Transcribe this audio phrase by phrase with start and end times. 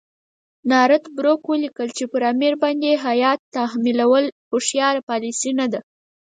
[0.69, 5.79] نارت بروک ولیکل چې پر امیر باندې هیات تحمیلول هوښیاره پالیسي نه ده.